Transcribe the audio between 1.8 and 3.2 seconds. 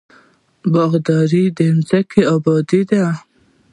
ځمکې ابادي ده.